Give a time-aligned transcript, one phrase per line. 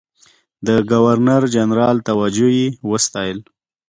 [0.67, 3.39] د ګورنرجنرال توجه یې وستایل.